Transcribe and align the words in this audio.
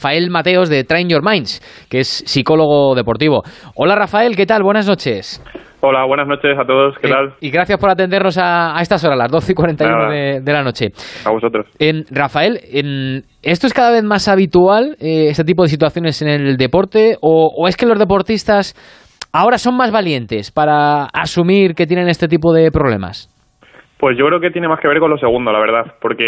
Rafael 0.00 0.30
Mateos 0.30 0.70
de 0.70 0.82
Train 0.84 1.10
Your 1.10 1.22
Minds, 1.22 1.60
que 1.90 2.00
es 2.00 2.08
psicólogo 2.26 2.94
deportivo. 2.94 3.42
Hola 3.74 3.94
Rafael, 3.96 4.34
¿qué 4.34 4.46
tal? 4.46 4.62
Buenas 4.62 4.86
noches. 4.88 5.42
Hola, 5.82 6.06
buenas 6.06 6.26
noches 6.26 6.52
a 6.58 6.64
todos, 6.66 6.94
¿qué 7.02 7.08
Eh, 7.08 7.10
tal? 7.10 7.34
y 7.42 7.50
gracias 7.50 7.78
por 7.78 7.90
atendernos 7.90 8.38
a, 8.38 8.78
a 8.78 8.80
estas 8.80 9.04
horas, 9.04 9.18
las 9.18 9.30
12 9.30 9.52
y 9.52 9.54
41 9.54 9.94
Nada. 9.98 10.10
de, 10.10 10.40
de 10.40 10.52
la 10.54 10.62
noche. 10.62 10.86
A 11.26 11.30
vosotros. 11.30 11.66
En, 11.78 12.06
Rafael, 12.10 12.60
en, 12.72 13.24
¿esto 13.42 13.66
es 13.66 13.74
cada 13.74 13.90
vez 13.90 14.02
más 14.02 14.26
habitual, 14.26 14.96
eh, 15.00 15.26
este 15.28 15.44
tipo 15.44 15.64
de 15.64 15.68
situaciones 15.68 16.22
en 16.22 16.28
el 16.28 16.56
deporte? 16.56 17.18
O, 17.20 17.52
¿O 17.54 17.68
es 17.68 17.76
que 17.76 17.84
los 17.84 17.98
deportistas 17.98 18.74
ahora 19.34 19.58
son 19.58 19.76
más 19.76 19.90
valientes 19.92 20.50
para 20.50 21.04
asumir 21.12 21.74
que 21.74 21.86
tienen 21.86 22.08
este 22.08 22.26
tipo 22.26 22.54
de 22.54 22.70
problemas? 22.70 23.28
Pues 24.00 24.16
yo 24.16 24.26
creo 24.26 24.40
que 24.40 24.50
tiene 24.50 24.66
más 24.66 24.80
que 24.80 24.88
ver 24.88 24.98
con 24.98 25.10
lo 25.10 25.18
segundo, 25.18 25.52
la 25.52 25.60
verdad, 25.60 25.94
porque 26.00 26.24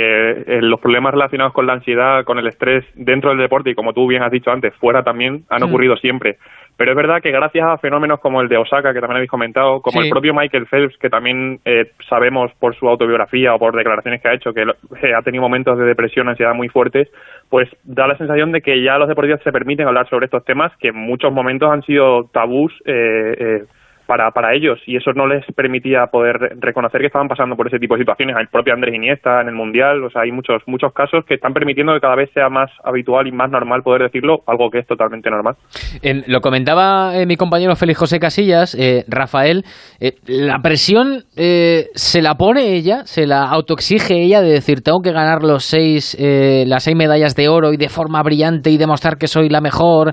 eh, 0.46 0.60
los 0.60 0.78
problemas 0.78 1.14
relacionados 1.14 1.54
con 1.54 1.66
la 1.66 1.72
ansiedad, 1.72 2.22
con 2.24 2.38
el 2.38 2.46
estrés 2.46 2.84
dentro 2.94 3.30
del 3.30 3.38
deporte 3.38 3.70
y 3.70 3.74
como 3.74 3.94
tú 3.94 4.06
bien 4.06 4.22
has 4.22 4.30
dicho 4.30 4.50
antes, 4.50 4.74
fuera 4.76 5.02
también 5.02 5.44
han 5.48 5.62
Mm. 5.62 5.64
ocurrido 5.68 5.96
siempre. 5.96 6.36
Pero 6.76 6.90
es 6.90 6.96
verdad 6.96 7.22
que 7.22 7.30
gracias 7.30 7.66
a 7.66 7.78
fenómenos 7.78 8.20
como 8.20 8.42
el 8.42 8.48
de 8.48 8.58
Osaka, 8.58 8.92
que 8.92 9.00
también 9.00 9.16
habéis 9.16 9.30
comentado, 9.30 9.80
como 9.80 10.00
Sí. 10.00 10.06
el 10.06 10.10
propio 10.10 10.34
Michael 10.34 10.66
Phelps, 10.66 10.98
que 10.98 11.08
también 11.08 11.60
eh, 11.64 11.86
sabemos 12.10 12.50
por 12.60 12.74
su 12.76 12.86
autobiografía 12.88 13.54
o 13.54 13.58
por 13.58 13.74
declaraciones 13.74 14.20
que 14.20 14.28
ha 14.28 14.34
hecho 14.34 14.52
que 14.52 14.62
eh, 14.62 15.14
ha 15.14 15.22
tenido 15.22 15.40
momentos 15.42 15.78
de 15.78 15.84
depresión, 15.86 16.28
ansiedad 16.28 16.54
muy 16.54 16.68
fuertes, 16.68 17.08
pues 17.48 17.68
da 17.84 18.06
la 18.06 18.16
sensación 18.18 18.52
de 18.52 18.60
que 18.60 18.82
ya 18.82 18.98
los 18.98 19.08
deportistas 19.08 19.44
se 19.44 19.52
permiten 19.52 19.86
hablar 19.86 20.08
sobre 20.10 20.26
estos 20.26 20.44
temas 20.44 20.72
que 20.78 20.88
en 20.88 20.96
muchos 20.96 21.32
momentos 21.32 21.70
han 21.70 21.82
sido 21.82 22.24
tabús 22.32 22.72
eh, 22.84 23.34
eh, 23.38 23.62
para, 24.06 24.30
para 24.30 24.54
ellos 24.54 24.78
y 24.86 24.96
eso 24.96 25.12
no 25.14 25.26
les 25.26 25.44
permitía 25.54 26.06
poder 26.06 26.36
re- 26.38 26.50
reconocer 26.60 27.00
que 27.00 27.06
estaban 27.06 27.28
pasando 27.28 27.56
por 27.56 27.66
ese 27.68 27.78
tipo 27.78 27.94
de 27.94 28.00
situaciones. 28.00 28.36
El 28.38 28.48
propio 28.48 28.74
Andrés 28.74 28.94
Iniesta 28.94 29.40
en 29.40 29.48
el 29.48 29.54
Mundial, 29.54 30.02
o 30.04 30.10
sea, 30.10 30.22
hay 30.22 30.32
muchos 30.32 30.62
muchos 30.66 30.92
casos 30.92 31.24
que 31.26 31.34
están 31.34 31.52
permitiendo 31.52 31.92
que 31.94 32.00
cada 32.00 32.16
vez 32.16 32.30
sea 32.34 32.48
más 32.48 32.70
habitual 32.84 33.26
y 33.26 33.32
más 33.32 33.50
normal 33.50 33.82
poder 33.82 34.02
decirlo, 34.02 34.40
algo 34.46 34.70
que 34.70 34.78
es 34.80 34.86
totalmente 34.86 35.30
normal. 35.30 35.54
En- 36.02 36.24
lo 36.26 36.40
comentaba 36.40 37.16
eh, 37.16 37.26
mi 37.26 37.36
compañero 37.36 37.74
Félix 37.76 37.98
José 37.98 38.18
Casillas, 38.18 38.74
eh, 38.78 39.04
Rafael, 39.08 39.64
eh, 40.00 40.12
la 40.26 40.58
presión 40.60 41.24
eh, 41.36 41.86
se 41.94 42.22
la 42.22 42.34
pone 42.34 42.74
ella, 42.74 43.04
se 43.04 43.26
la 43.26 43.44
autoexige 43.44 44.14
ella 44.22 44.40
de 44.40 44.50
decir 44.52 44.82
tengo 44.82 45.00
que 45.00 45.12
ganar 45.12 45.42
los 45.42 45.64
seis, 45.64 46.16
eh, 46.18 46.64
las 46.66 46.84
seis 46.84 46.96
medallas 46.96 47.34
de 47.36 47.48
oro 47.48 47.72
y 47.72 47.76
de 47.76 47.88
forma 47.88 48.22
brillante 48.22 48.70
y 48.70 48.78
demostrar 48.78 49.16
que 49.18 49.26
soy 49.26 49.48
la 49.48 49.60
mejor, 49.60 50.12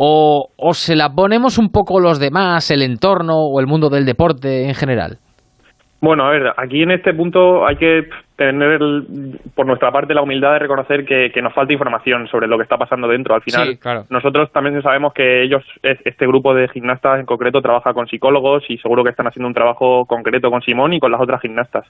o, 0.00 0.48
o 0.56 0.74
se 0.74 0.94
la 0.94 1.12
ponemos 1.12 1.58
un 1.58 1.70
poco 1.70 1.98
los 1.98 2.20
demás, 2.20 2.70
el 2.70 2.82
entorno 2.82 3.34
o 3.36 3.58
el 3.58 3.66
mundo 3.66 3.90
del 3.90 4.06
deporte 4.06 4.68
en 4.68 4.74
general. 4.76 5.18
Bueno, 6.00 6.24
a 6.24 6.30
ver, 6.30 6.52
aquí 6.56 6.82
en 6.84 6.92
este 6.92 7.12
punto 7.12 7.66
hay 7.66 7.74
que 7.74 8.08
tener 8.36 8.78
por 9.56 9.66
nuestra 9.66 9.90
parte 9.90 10.14
la 10.14 10.22
humildad 10.22 10.52
de 10.52 10.58
reconocer 10.60 11.04
que, 11.04 11.32
que 11.34 11.42
nos 11.42 11.52
falta 11.52 11.72
información 11.72 12.28
sobre 12.28 12.46
lo 12.46 12.56
que 12.56 12.62
está 12.62 12.76
pasando 12.78 13.08
dentro. 13.08 13.34
Al 13.34 13.42
final, 13.42 13.66
Sí, 13.70 13.76
claro. 13.78 14.04
nosotros 14.08 14.52
también 14.52 14.80
sabemos 14.80 15.12
que 15.12 15.42
ellos, 15.42 15.64
es- 15.82 15.98
este 16.04 16.24
grupo 16.28 16.54
de 16.54 16.68
gimnastas 16.68 17.18
en 17.18 17.26
concreto, 17.26 17.60
trabaja 17.60 17.92
con 17.94 18.06
psicólogos 18.06 18.62
y 18.68 18.78
seguro 18.78 19.02
que 19.02 19.10
están 19.10 19.26
haciendo 19.26 19.48
un 19.48 19.54
trabajo 19.54 20.06
concreto 20.06 20.52
con 20.52 20.62
Simón 20.62 20.92
y 20.92 21.00
con 21.00 21.10
las 21.10 21.20
otras 21.20 21.40
gimnastas. 21.40 21.84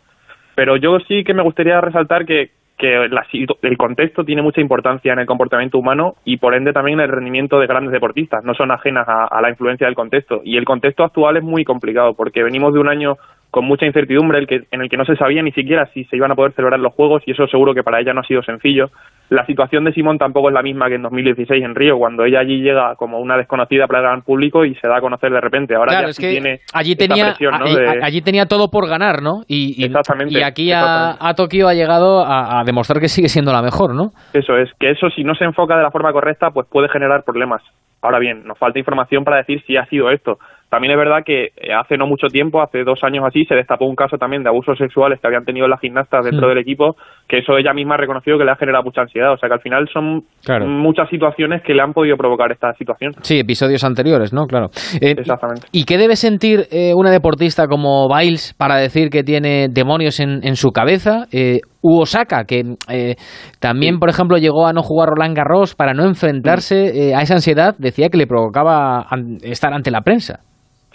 Pero 0.55 0.77
yo 0.79 0.99
sí 1.01 1.23
que 1.23 1.35
me 1.35 1.43
gustaría 1.43 1.79
resaltar 1.83 2.25
que, 2.25 2.51
que 2.79 3.09
la 3.09 3.27
el 3.63 3.77
contexto 3.77 4.25
tiene 4.25 4.41
mucha 4.41 4.61
importancia 4.61 5.13
en 5.13 5.19
el 5.19 5.27
comportamiento 5.27 5.79
humano 5.79 6.15
y 6.25 6.37
por 6.37 6.55
ende 6.55 6.73
también 6.73 7.01
en 7.01 7.07
el 7.07 7.13
rendimiento 7.13 7.59
de 7.59 7.67
grandes 7.67 7.93
deportistas. 7.93 8.45
No 8.45 8.55
son 8.55 8.71
ajenas 8.71 9.07
a, 9.09 9.27
a 9.27 9.43
la 9.43 9.51
influencia 9.51 9.87
del 9.87 9.97
contexto. 9.97 10.41
Y 10.45 10.57
el 10.57 10.65
contexto 10.65 11.03
actual 11.03 11.37
es 11.37 11.43
muy 11.43 11.65
complicado 11.65 12.15
porque 12.15 12.43
venimos 12.43 12.73
de 12.73 12.81
un 12.81 12.89
año 12.89 13.17
con 13.59 13.65
mucha 13.67 13.87
incertidumbre 13.87 14.39
el 14.39 14.47
que, 14.47 14.61
en 14.71 14.83
el 14.83 14.89
que 14.89 14.97
no 14.97 15.05
se 15.05 15.17
sabía 15.17 15.43
ni 15.43 15.51
siquiera 15.51 15.91
si 15.93 16.05
se 16.05 16.17
iban 16.17 16.31
a 16.31 16.37
poder 16.37 16.53
celebrar 16.53 16.79
los 16.79 16.93
Juegos 16.93 17.25
y 17.27 17.33
eso 17.33 17.49
seguro 17.49 17.75
que 17.75 17.83
para 17.83 17.99
ella 17.99 18.13
no 18.15 18.21
ha 18.21 18.25
sido 18.25 18.41
sencillo. 18.45 18.89
La 19.31 19.45
situación 19.47 19.83
de 19.85 19.93
Simón 19.93 20.17
tampoco 20.17 20.49
es 20.49 20.55
la 20.55 20.63
misma 20.63 20.87
que 20.89 20.95
en 20.95 21.03
2016 21.03 21.63
en 21.65 21.75
Río, 21.75 21.99
cuando 21.99 22.25
ella 22.25 22.39
allí 22.39 22.61
llega 22.63 22.95
como 22.95 23.19
una 23.19 23.37
desconocida 23.37 23.89
para 23.89 23.99
el 23.99 24.05
gran 24.05 24.23
público 24.23 24.65
y 24.65 24.77
se 24.77 24.87
da 24.87 24.99
a 24.99 25.01
conocer 25.01 25.33
de 25.33 25.41
repente. 25.41 25.75
Ahora 25.75 25.91
claro, 25.91 26.07
ya 26.07 26.11
es 26.11 26.17
sí 26.17 26.23
que 26.23 26.31
tiene 26.31 26.61
allí 26.73 26.95
tenía, 26.95 27.25
presión, 27.27 27.59
¿no? 27.59 27.65
allí, 27.65 27.75
de- 27.75 27.99
allí 28.05 28.23
tenía 28.23 28.47
todo 28.47 28.71
por 28.71 28.87
ganar, 28.89 29.21
¿no? 29.21 29.43
Y, 29.49 29.75
y- 29.77 29.87
Exactamente, 29.87 30.39
y 30.39 30.43
aquí 30.43 30.71
a, 30.71 30.79
exactamente. 30.79 31.19
a 31.21 31.35
Tokio 31.35 31.67
ha 31.69 31.75
llegado 31.75 32.25
a, 32.25 32.61
a 32.61 32.65
demostrar 32.65 33.01
que 33.01 33.09
sigue 33.09 33.29
siendo 33.29 33.53
la 33.53 33.61
mejor, 33.61 33.93
¿no? 33.93 34.13
Eso 34.35 34.57
es, 34.57 34.71
que 34.79 34.91
eso 34.91 35.11
si 35.11 35.25
no 35.25 35.35
se 35.35 35.45
enfoca 35.45 35.77
de 35.77 35.83
la 35.83 35.91
forma 35.91 36.13
correcta, 36.13 36.51
pues 36.53 36.69
puede 36.71 36.89
generar 36.89 37.25
problemas. 37.25 37.61
Ahora 38.01 38.21
bien, 38.21 38.45
nos 38.47 38.57
falta 38.57 38.79
información 38.79 39.25
para 39.25 39.39
decir 39.39 39.61
si 39.67 39.77
ha 39.77 39.85
sido 39.87 40.11
esto. 40.13 40.39
También 40.69 40.93
es 40.93 40.99
verdad 40.99 41.23
que 41.25 41.47
eh, 41.57 41.73
hace 41.73 41.97
no 41.97 42.07
mucho 42.07 42.27
tiempo, 42.29 42.61
hace 42.61 42.85
dos 42.85 43.03
años 43.03 43.25
así, 43.27 43.45
se 43.47 43.55
destapó 43.55 43.87
un 43.87 43.97
caso 43.97 44.19
también 44.19 44.43
de 44.43 44.51
abusos 44.51 44.77
sexuales 44.77 45.19
que 45.21 45.27
habían 45.27 45.45
tenido 45.45 45.67
las 45.67 45.81
gimnastas 45.81 46.25
dentro 46.25 46.49
del 46.49 46.59
equipo, 46.59 46.95
que 47.27 47.39
eso 47.39 47.57
ella 47.57 47.73
misma 47.73 47.95
ha 47.95 47.99
reconocido 47.99 48.37
que 48.39 48.45
le 48.45 48.51
ha 48.51 48.57
generado 48.57 48.85
mucha 48.85 49.01
ansiedad. 49.03 49.33
O 49.33 49.39
sea 49.39 49.49
que 49.49 49.55
al 49.55 49.61
final 49.63 49.89
son 49.93 50.23
Claro. 50.45 50.67
muchas 50.67 51.09
situaciones 51.09 51.63
que 51.63 51.75
le 51.75 51.83
han 51.83 51.93
podido 51.93 52.17
provocar 52.17 52.53
esta 52.53 52.73
situación. 52.75 53.13
Sí, 53.23 53.39
episodios 53.39 53.83
anteriores, 53.85 54.33
¿no? 54.33 54.47
Claro. 54.47 54.67
Eh, 55.01 55.15
Exactamente. 55.19 55.67
¿Y 55.73 55.85
qué 55.85 55.97
debe 55.97 56.17
sentir 56.17 56.67
eh, 56.71 56.93
una 56.95 57.11
deportista 57.11 57.67
como 57.67 58.09
Biles 58.09 58.55
para 58.59 58.77
decir 58.77 59.11
que 59.11 59.23
tiene 59.23 59.69
demonios 59.71 60.21
en, 60.21 60.41
en 60.43 60.57
su 60.57 60.71
cabeza? 60.71 61.27
Eh, 61.33 61.61
u 61.81 62.01
Osaka, 62.01 62.45
que 62.45 62.63
eh, 62.91 63.15
también, 63.61 63.99
por 63.99 64.09
ejemplo, 64.11 64.37
llegó 64.37 64.67
a 64.67 64.73
no 64.73 64.83
jugar 64.83 65.11
Roland 65.11 65.37
Garros 65.37 65.75
para 65.75 65.95
no 65.95 66.05
enfrentarse 66.05 67.11
eh, 67.11 67.15
a 67.15 67.23
esa 67.23 67.35
ansiedad, 67.35 67.75
decía 67.79 68.09
que 68.09 68.19
le 68.19 68.27
provocaba 68.27 69.07
estar 69.43 69.73
ante 69.73 69.91
la 69.91 70.01
prensa. 70.03 70.41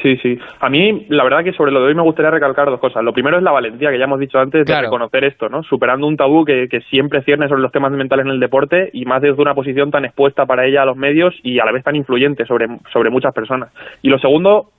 Sí, 0.03 0.17
sí. 0.17 0.37
A 0.59 0.69
mí, 0.69 1.05
la 1.07 1.23
verdad 1.23 1.45
que 1.45 1.53
sobre 1.53 1.71
lo 1.71 1.79
de 1.79 1.87
hoy 1.87 1.95
me 1.95 2.01
gustaría 2.01 2.29
recalcar 2.29 2.69
dos 2.69 2.81
cosas. 2.81 3.01
Lo 3.05 3.13
primero 3.13 3.37
es 3.37 3.43
la 3.43 3.51
valentía, 3.51 3.89
que 3.89 3.97
ya 3.97 4.03
hemos 4.03 4.19
dicho 4.19 4.37
antes, 4.37 4.65
de 4.65 4.73
reconocer 4.81 5.23
esto, 5.23 5.47
¿no? 5.47 5.63
Superando 5.63 6.05
un 6.07 6.17
tabú 6.17 6.43
que, 6.43 6.67
que 6.67 6.81
siempre 6.81 7.21
cierne 7.23 7.47
sobre 7.47 7.61
los 7.61 7.71
temas 7.71 7.89
mentales 7.93 8.25
en 8.25 8.33
el 8.33 8.39
deporte 8.41 8.89
y 8.91 9.05
más 9.05 9.21
desde 9.21 9.41
una 9.41 9.55
posición 9.55 9.91
tan 9.91 10.03
expuesta 10.03 10.45
para 10.45 10.65
ella 10.65 10.81
a 10.81 10.85
los 10.85 10.97
medios 10.97 11.33
y 11.41 11.57
a 11.59 11.65
la 11.65 11.71
vez 11.71 11.85
tan 11.85 11.95
influyente 11.95 12.45
sobre, 12.45 12.67
sobre 12.91 13.09
muchas 13.11 13.33
personas. 13.33 13.71
Y 14.01 14.09
lo 14.09 14.19
segundo, 14.19 14.71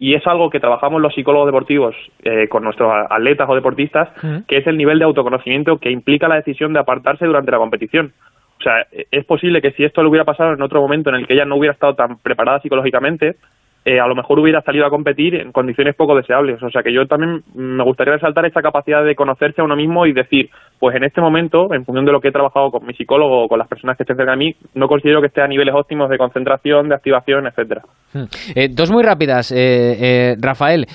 y 0.00 0.14
es 0.14 0.26
algo 0.26 0.50
que 0.50 0.58
trabajamos 0.58 1.00
los 1.00 1.14
psicólogos 1.14 1.46
deportivos 1.46 1.94
eh, 2.24 2.48
con 2.48 2.64
nuestros 2.64 2.92
atletas 3.08 3.48
o 3.48 3.54
deportistas, 3.54 4.08
que 4.48 4.56
es 4.56 4.66
el 4.66 4.76
nivel 4.76 4.98
de 4.98 5.04
autoconocimiento 5.04 5.78
que 5.78 5.92
implica 5.92 6.26
la 6.26 6.34
decisión 6.34 6.72
de 6.72 6.80
apartarse 6.80 7.26
durante 7.26 7.52
la 7.52 7.58
competición. 7.58 8.12
O 8.58 8.62
sea, 8.64 8.86
e- 8.90 9.06
es 9.12 9.24
posible 9.24 9.62
que 9.62 9.70
si 9.70 9.84
esto 9.84 10.02
le 10.02 10.08
hubiera 10.08 10.24
pasado 10.24 10.52
en 10.52 10.62
otro 10.62 10.80
momento 10.80 11.10
en 11.10 11.16
el 11.16 11.28
que 11.28 11.34
ella 11.34 11.44
no 11.44 11.54
hubiera 11.54 11.74
estado 11.74 11.94
tan 11.94 12.18
preparada 12.18 12.58
psicológicamente, 12.60 13.36
eh, 13.84 14.00
a 14.00 14.06
lo 14.06 14.14
mejor 14.14 14.38
hubiera 14.38 14.62
salido 14.62 14.86
a 14.86 14.90
competir 14.90 15.34
en 15.34 15.52
condiciones 15.52 15.94
poco 15.94 16.16
deseables. 16.16 16.62
O 16.62 16.70
sea 16.70 16.82
que 16.82 16.92
yo 16.92 17.06
también 17.06 17.42
me 17.54 17.84
gustaría 17.84 18.14
resaltar 18.14 18.46
esta 18.46 18.62
capacidad 18.62 19.04
de 19.04 19.14
conocerse 19.14 19.60
a 19.60 19.64
uno 19.64 19.76
mismo 19.76 20.06
y 20.06 20.14
decir, 20.14 20.48
pues 20.78 20.96
en 20.96 21.04
este 21.04 21.20
momento, 21.20 21.66
en 21.74 21.84
función 21.84 22.06
de 22.06 22.12
lo 22.12 22.20
que 22.20 22.28
he 22.28 22.32
trabajado 22.32 22.70
con 22.70 22.86
mi 22.86 22.94
psicólogo 22.94 23.44
o 23.44 23.48
con 23.48 23.58
las 23.58 23.68
personas 23.68 23.98
que 23.98 24.04
estén 24.04 24.16
cerca 24.16 24.32
de 24.32 24.38
mí, 24.38 24.54
no 24.74 24.88
considero 24.88 25.20
que 25.20 25.26
esté 25.26 25.42
a 25.42 25.46
niveles 25.46 25.74
óptimos 25.74 26.08
de 26.08 26.16
concentración, 26.16 26.88
de 26.88 26.94
activación, 26.94 27.46
etcétera. 27.46 27.82
Mm. 28.14 28.24
Eh, 28.54 28.68
dos 28.70 28.90
muy 28.90 29.02
rápidas, 29.02 29.52
eh, 29.52 29.56
eh, 29.58 30.34
Rafael. 30.40 30.86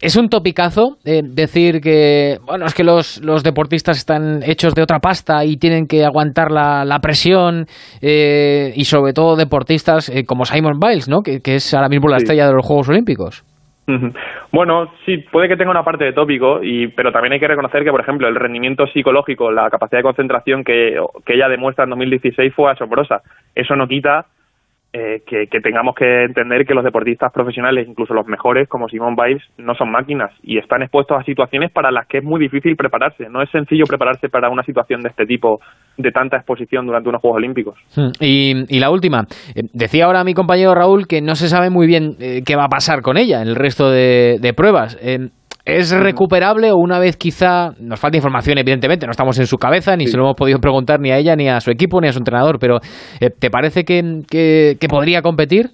Es 0.00 0.16
un 0.16 0.28
topicazo 0.28 0.96
decir 1.04 1.80
que, 1.80 2.36
bueno, 2.46 2.66
es 2.66 2.74
que 2.74 2.84
los, 2.84 3.20
los 3.24 3.42
deportistas 3.42 3.96
están 3.96 4.42
hechos 4.44 4.74
de 4.74 4.82
otra 4.82 5.00
pasta 5.00 5.44
y 5.44 5.56
tienen 5.56 5.86
que 5.86 6.04
aguantar 6.04 6.50
la, 6.50 6.84
la 6.84 7.00
presión 7.00 7.66
y 8.00 8.84
sobre 8.84 9.12
todo 9.12 9.36
deportistas 9.36 10.12
como 10.26 10.44
Simon 10.44 10.78
Biles, 10.78 11.08
¿no? 11.08 11.20
Que, 11.22 11.40
que 11.40 11.56
es 11.56 11.74
ahora 11.74 11.88
mismo 11.88 12.08
la 12.08 12.18
Sí. 12.27 12.27
Estrella 12.28 12.48
de 12.48 12.54
los 12.54 12.66
Juegos 12.66 12.88
Olímpicos. 12.88 13.44
Bueno, 14.52 14.92
sí, 15.06 15.16
puede 15.32 15.48
que 15.48 15.56
tenga 15.56 15.70
una 15.70 15.82
parte 15.82 16.04
de 16.04 16.12
tópico, 16.12 16.62
y, 16.62 16.88
pero 16.88 17.10
también 17.10 17.32
hay 17.32 17.40
que 17.40 17.48
reconocer 17.48 17.84
que, 17.84 17.90
por 17.90 18.02
ejemplo, 18.02 18.28
el 18.28 18.34
rendimiento 18.34 18.86
psicológico, 18.86 19.50
la 19.50 19.70
capacidad 19.70 20.00
de 20.00 20.02
concentración 20.02 20.62
que, 20.62 21.00
que 21.24 21.34
ella 21.34 21.48
demuestra 21.48 21.84
en 21.84 21.90
2016 21.90 22.52
fue 22.54 22.70
asombrosa. 22.70 23.22
Eso 23.54 23.76
no 23.76 23.88
quita 23.88 24.26
eh, 24.92 25.22
que, 25.26 25.48
que 25.48 25.60
tengamos 25.60 25.94
que 25.94 26.24
entender 26.24 26.64
que 26.66 26.72
los 26.72 26.82
deportistas 26.82 27.30
profesionales, 27.30 27.86
incluso 27.86 28.14
los 28.14 28.26
mejores, 28.26 28.68
como 28.68 28.88
Simone 28.88 29.16
Biles, 29.22 29.42
no 29.58 29.74
son 29.74 29.90
máquinas 29.90 30.30
y 30.42 30.56
están 30.56 30.80
expuestos 30.80 31.20
a 31.20 31.24
situaciones 31.24 31.70
para 31.70 31.90
las 31.90 32.06
que 32.06 32.18
es 32.18 32.24
muy 32.24 32.40
difícil 32.40 32.74
prepararse. 32.74 33.28
No 33.28 33.42
es 33.42 33.50
sencillo 33.50 33.84
prepararse 33.86 34.30
para 34.30 34.48
una 34.48 34.62
situación 34.62 35.02
de 35.02 35.10
este 35.10 35.26
tipo, 35.26 35.60
de 35.98 36.10
tanta 36.10 36.38
exposición 36.38 36.86
durante 36.86 37.10
unos 37.10 37.20
Juegos 37.20 37.36
Olímpicos. 37.36 37.78
Mm. 37.96 38.10
Y, 38.20 38.80
la 38.80 38.90
última, 38.90 39.26
eh, 39.54 39.64
decía 39.74 40.06
ahora 40.06 40.24
mi 40.24 40.32
compañero 40.32 40.74
Raúl 40.74 41.06
que 41.06 41.20
no 41.20 41.34
se 41.34 41.48
sabe 41.48 41.68
muy 41.68 41.86
bien 41.86 42.16
eh, 42.18 42.42
qué 42.46 42.56
va 42.56 42.64
a 42.64 42.68
pasar 42.68 43.02
con 43.02 43.18
ella 43.18 43.42
en 43.42 43.48
el 43.48 43.56
resto 43.56 43.90
de, 43.90 44.38
de 44.40 44.54
pruebas. 44.54 44.98
Eh, 45.02 45.28
¿Es 45.68 45.92
recuperable 45.92 46.72
o 46.72 46.76
una 46.78 46.98
vez 46.98 47.18
quizá, 47.18 47.72
nos 47.78 48.00
falta 48.00 48.16
información 48.16 48.56
evidentemente, 48.56 49.04
no 49.06 49.10
estamos 49.10 49.38
en 49.38 49.46
su 49.46 49.58
cabeza, 49.58 49.94
ni 49.96 50.06
Sí. 50.06 50.12
se 50.12 50.16
lo 50.16 50.22
hemos 50.24 50.36
podido 50.36 50.58
preguntar 50.60 50.98
ni 50.98 51.10
a 51.10 51.18
ella, 51.18 51.36
ni 51.36 51.46
a 51.48 51.60
su 51.60 51.70
equipo, 51.70 52.00
ni 52.00 52.08
a 52.08 52.12
su 52.12 52.18
entrenador, 52.20 52.58
pero 52.58 52.78
eh, 53.20 53.28
¿te 53.38 53.50
parece 53.50 53.84
que, 53.84 54.22
que- 54.30 54.76
que 54.80 54.88
podría 54.88 55.20
competir? 55.20 55.66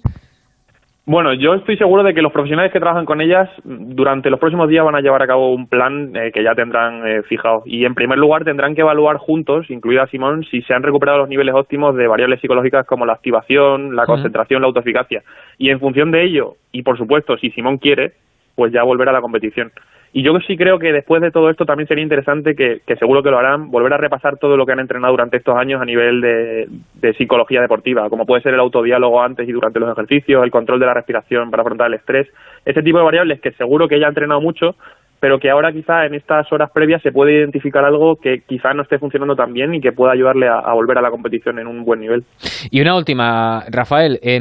Bueno, 1.07 1.33
yo 1.35 1.53
estoy 1.53 1.77
seguro 1.77 2.03
de 2.03 2.13
que 2.15 2.21
los 2.23 2.33
profesionales 2.33 2.73
que 2.73 2.79
trabajan 2.79 3.05
con 3.05 3.21
ellas 3.21 3.47
durante 3.63 4.29
los 4.31 4.39
próximos 4.39 4.67
días 4.67 4.83
van 4.83 4.95
a 4.95 5.01
llevar 5.01 5.21
a 5.21 5.27
cabo 5.27 5.53
un 5.53 5.67
plan 5.67 6.11
eh, 6.15 6.31
que 6.33 6.43
ya 6.43 6.55
tendrán 6.55 7.07
eh, 7.07 7.21
fijado. 7.29 7.61
Y 7.65 7.85
en 7.85 7.93
primer 7.93 8.17
lugar 8.17 8.43
tendrán 8.43 8.73
que 8.75 8.81
evaluar 8.81 9.17
juntos, 9.17 9.69
incluida 9.69 10.07
Simón, 10.07 10.43
si 10.49 10.61
se 10.63 10.73
han 10.73 10.81
recuperado 10.83 11.19
los 11.19 11.29
niveles 11.29 11.53
óptimos 11.55 11.95
de 11.95 12.07
variables 12.07 12.41
psicológicas 12.41 12.85
como 12.87 13.05
la 13.05 13.13
activación, 13.13 13.95
la 13.95 14.05
concentración, 14.07 14.61
la 14.61 14.67
autoeficacia. 14.67 15.21
Y 15.59 15.69
en 15.69 15.79
función 15.79 16.09
de 16.11 16.23
ello, 16.25 16.53
y 16.71 16.81
por 16.81 16.97
supuesto, 16.97 17.37
si 17.37 17.51
Simón 17.51 17.77
quiere, 17.77 18.13
pues 18.55 18.71
ya 18.73 18.83
volver 18.83 19.09
a 19.09 19.11
la 19.11 19.21
competición. 19.21 19.71
Y 20.17 20.23
yo 20.23 20.31
sí 20.47 20.55
creo 20.55 20.79
que 20.79 20.93
después 20.93 21.21
de 21.21 21.29
todo 21.29 21.49
esto 21.49 21.65
también 21.65 21.89
sería 21.89 22.01
interesante 22.01 22.55
que, 22.55 22.79
que 22.87 22.95
seguro 22.95 23.21
que 23.21 23.29
lo 23.29 23.37
harán, 23.37 23.69
volver 23.69 23.91
a 23.91 23.97
repasar 23.97 24.37
todo 24.37 24.55
lo 24.55 24.65
que 24.65 24.71
han 24.71 24.79
entrenado 24.79 25.11
durante 25.11 25.35
estos 25.35 25.57
años 25.57 25.81
a 25.81 25.85
nivel 25.85 26.21
de, 26.21 26.69
de 26.93 27.13
psicología 27.15 27.59
deportiva, 27.59 28.09
como 28.09 28.25
puede 28.25 28.41
ser 28.41 28.53
el 28.53 28.61
autodiálogo 28.61 29.21
antes 29.21 29.45
y 29.45 29.51
durante 29.51 29.77
los 29.77 29.91
ejercicios, 29.91 30.41
el 30.41 30.51
control 30.51 30.79
de 30.79 30.85
la 30.85 30.93
respiración 30.93 31.51
para 31.51 31.63
afrontar 31.63 31.87
el 31.87 31.95
estrés, 31.95 32.29
ese 32.63 32.81
tipo 32.81 32.97
de 32.97 33.03
variables 33.03 33.41
que 33.41 33.51
seguro 33.51 33.89
que 33.89 33.95
ella 33.97 34.05
ha 34.05 34.09
entrenado 34.09 34.39
mucho, 34.39 34.77
pero 35.19 35.37
que 35.37 35.49
ahora 35.49 35.73
quizá 35.73 36.05
en 36.05 36.13
estas 36.13 36.49
horas 36.49 36.71
previas 36.71 37.01
se 37.01 37.11
puede 37.11 37.33
identificar 37.33 37.83
algo 37.83 38.15
que 38.15 38.39
quizá 38.47 38.73
no 38.73 38.83
esté 38.83 38.99
funcionando 38.99 39.35
tan 39.35 39.51
bien 39.51 39.75
y 39.75 39.81
que 39.81 39.91
pueda 39.91 40.13
ayudarle 40.13 40.47
a, 40.47 40.59
a 40.59 40.73
volver 40.73 40.97
a 40.97 41.01
la 41.01 41.11
competición 41.11 41.59
en 41.59 41.67
un 41.67 41.83
buen 41.83 41.99
nivel. 41.99 42.23
Y 42.71 42.79
una 42.79 42.95
última, 42.95 43.65
Rafael. 43.69 44.17
Eh, 44.21 44.39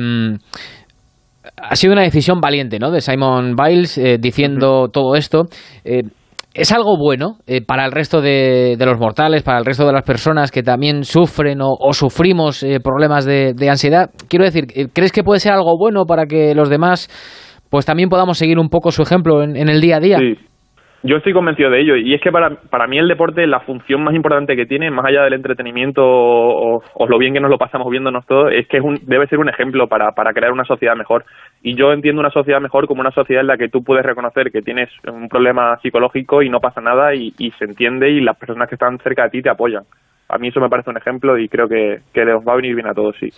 ha 1.56 1.76
sido 1.76 1.92
una 1.92 2.02
decisión 2.02 2.40
valiente, 2.40 2.78
¿no? 2.78 2.90
De 2.90 3.00
Simon 3.00 3.54
Biles 3.56 3.98
eh, 3.98 4.18
diciendo 4.18 4.88
todo 4.88 5.14
esto. 5.16 5.44
Eh, 5.84 6.02
¿Es 6.52 6.70
algo 6.70 6.96
bueno 6.96 7.38
eh, 7.48 7.62
para 7.62 7.84
el 7.84 7.90
resto 7.90 8.20
de, 8.20 8.76
de, 8.78 8.86
los 8.86 8.98
mortales, 8.98 9.42
para 9.42 9.58
el 9.58 9.64
resto 9.64 9.86
de 9.86 9.92
las 9.92 10.04
personas 10.04 10.52
que 10.52 10.62
también 10.62 11.02
sufren 11.02 11.60
o, 11.60 11.72
o 11.72 11.92
sufrimos 11.92 12.64
problemas 12.82 13.24
de, 13.24 13.54
de, 13.54 13.70
ansiedad? 13.70 14.10
Quiero 14.28 14.44
decir, 14.44 14.66
¿crees 14.92 15.10
que 15.10 15.24
puede 15.24 15.40
ser 15.40 15.52
algo 15.52 15.76
bueno 15.76 16.04
para 16.06 16.26
que 16.26 16.54
los 16.54 16.68
demás 16.68 17.08
pues 17.70 17.84
también 17.84 18.08
podamos 18.08 18.38
seguir 18.38 18.60
un 18.60 18.68
poco 18.68 18.92
su 18.92 19.02
ejemplo 19.02 19.42
en, 19.42 19.56
en 19.56 19.68
el 19.68 19.80
día 19.80 19.96
a 19.96 20.00
día? 20.00 20.18
Sí. 20.18 20.53
Yo 21.06 21.18
estoy 21.18 21.34
convencido 21.34 21.68
de 21.68 21.82
ello 21.82 21.96
y 21.96 22.14
es 22.14 22.20
que 22.22 22.32
para, 22.32 22.56
para 22.70 22.86
mí 22.86 22.96
el 22.96 23.08
deporte, 23.08 23.46
la 23.46 23.60
función 23.60 24.02
más 24.02 24.14
importante 24.14 24.56
que 24.56 24.64
tiene, 24.64 24.90
más 24.90 25.04
allá 25.04 25.24
del 25.24 25.34
entretenimiento 25.34 26.00
o, 26.02 26.82
lo 27.06 27.18
bien 27.18 27.34
que 27.34 27.40
nos 27.40 27.50
lo 27.50 27.58
pasamos 27.58 27.90
viéndonos 27.90 28.24
todos, 28.24 28.50
es 28.54 28.66
que 28.68 28.78
es 28.78 28.82
un, 28.82 28.98
debe 29.02 29.26
ser 29.26 29.38
un 29.38 29.50
ejemplo 29.50 29.86
para, 29.86 30.12
para 30.12 30.32
crear 30.32 30.50
una 30.50 30.64
sociedad 30.64 30.96
mejor. 30.96 31.26
Y 31.62 31.76
yo 31.76 31.92
entiendo 31.92 32.20
una 32.20 32.30
sociedad 32.30 32.58
mejor 32.58 32.86
como 32.86 33.02
una 33.02 33.10
sociedad 33.10 33.42
en 33.42 33.48
la 33.48 33.58
que 33.58 33.68
tú 33.68 33.84
puedes 33.84 34.02
reconocer 34.02 34.50
que 34.50 34.62
tienes 34.62 34.88
un 35.06 35.28
problema 35.28 35.76
psicológico 35.82 36.40
y 36.40 36.48
no 36.48 36.60
pasa 36.60 36.80
nada 36.80 37.14
y, 37.14 37.32
se 37.58 37.66
entiende 37.66 38.08
y 38.10 38.22
las 38.22 38.38
personas 38.38 38.70
que 38.70 38.76
están 38.76 38.96
cerca 39.00 39.24
de 39.24 39.30
ti 39.30 39.42
te 39.42 39.50
apoyan 39.50 39.84
a 40.26 40.38
mí 40.38 40.48
eso 40.48 40.58
me 40.58 40.70
parece 40.70 40.88
un 40.88 40.96
ejemplo 40.96 41.38
y 41.38 41.48
creo 41.48 41.68
que, 41.68 41.98
que 42.12 42.24
va 42.24 42.54
a 42.54 42.56
venir 42.56 42.74
bien 42.74 42.86
a 42.88 42.94
todos, 42.94 43.14
sí. 43.20 43.28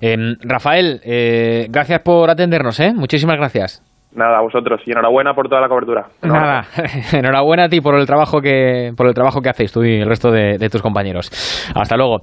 Eh, 0.00 0.36
Rafael, 0.44 1.00
eh, 1.04 1.66
gracias 1.68 2.00
por 2.00 2.30
atendernos, 2.30 2.78
¿eh? 2.78 2.92
Muchísimas 2.94 3.36
gracias. 3.36 3.82
Nada, 4.12 4.38
a 4.38 4.42
vosotros 4.42 4.80
y 4.86 4.92
enhorabuena 4.92 5.34
por 5.34 5.48
toda 5.48 5.60
la 5.60 5.68
cobertura. 5.68 6.06
Nada, 6.22 6.64
enhorabuena 7.12 7.64
a 7.66 7.68
ti 7.68 7.80
por 7.80 7.94
el 7.94 8.06
trabajo 8.06 8.40
que 8.40 8.92
por 8.96 9.06
el 9.06 9.14
trabajo 9.14 9.40
que 9.40 9.50
hacéis 9.50 9.72
tú 9.72 9.84
y 9.84 10.00
el 10.00 10.08
resto 10.08 10.30
de, 10.30 10.56
de 10.58 10.68
tus 10.70 10.82
compañeros. 10.82 11.30
Hasta 11.74 11.96
luego. 11.96 12.22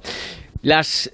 Las 0.62 1.04